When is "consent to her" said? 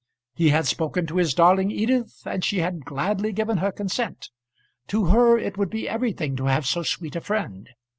3.71-5.37